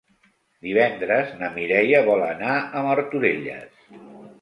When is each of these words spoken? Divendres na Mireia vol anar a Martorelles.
Divendres 0.67 1.35
na 1.43 1.51
Mireia 1.59 2.01
vol 2.09 2.25
anar 2.31 2.57
a 2.81 2.85
Martorelles. 2.91 3.89